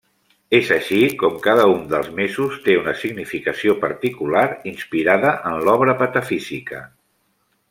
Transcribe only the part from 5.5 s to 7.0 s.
en l'obra patafísica.